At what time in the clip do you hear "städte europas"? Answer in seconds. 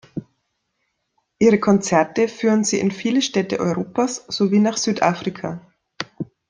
3.21-4.25